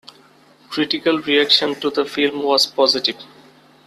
Critical 0.71 1.19
reaction 1.19 1.79
to 1.79 1.91
the 1.91 2.05
film 2.05 2.41
was 2.41 2.65
positive. 2.65 3.17